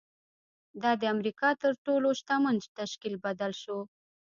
[0.81, 3.79] دا د امریکا تر تر ټولو شتمن تشکیل بدل شو